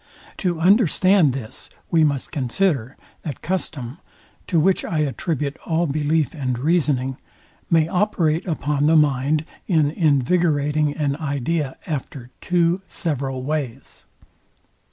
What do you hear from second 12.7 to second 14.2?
several ways.